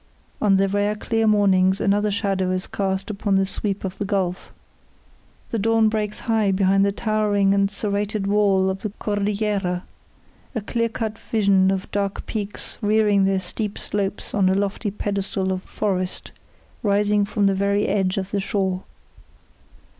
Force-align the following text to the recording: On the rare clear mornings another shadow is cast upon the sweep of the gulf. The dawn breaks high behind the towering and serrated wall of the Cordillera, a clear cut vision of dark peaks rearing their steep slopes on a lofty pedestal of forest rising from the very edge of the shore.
On 0.41 0.55
the 0.55 0.67
rare 0.67 0.95
clear 0.95 1.27
mornings 1.27 1.79
another 1.79 2.09
shadow 2.09 2.49
is 2.49 2.65
cast 2.65 3.11
upon 3.11 3.35
the 3.35 3.45
sweep 3.45 3.85
of 3.85 3.99
the 3.99 4.03
gulf. 4.05 4.51
The 5.49 5.59
dawn 5.59 5.89
breaks 5.89 6.21
high 6.21 6.51
behind 6.51 6.83
the 6.83 6.91
towering 6.91 7.53
and 7.53 7.69
serrated 7.69 8.25
wall 8.25 8.71
of 8.71 8.81
the 8.81 8.89
Cordillera, 8.97 9.83
a 10.55 10.61
clear 10.61 10.89
cut 10.89 11.19
vision 11.19 11.69
of 11.69 11.91
dark 11.91 12.25
peaks 12.25 12.79
rearing 12.81 13.25
their 13.25 13.37
steep 13.37 13.77
slopes 13.77 14.33
on 14.33 14.49
a 14.49 14.55
lofty 14.55 14.89
pedestal 14.89 15.53
of 15.53 15.61
forest 15.61 16.31
rising 16.81 17.23
from 17.23 17.45
the 17.45 17.53
very 17.53 17.85
edge 17.85 18.17
of 18.17 18.31
the 18.31 18.39
shore. 18.39 18.81